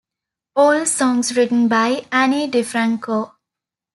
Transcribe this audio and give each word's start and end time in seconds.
All 0.55 0.87
songs 0.87 1.37
written 1.37 1.67
by 1.67 2.03
Ani 2.11 2.49
DiFranco. 2.49 3.33